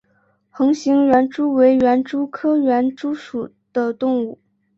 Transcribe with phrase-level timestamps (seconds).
[0.49, 4.39] 横形园蛛为园蛛科园蛛属的动物。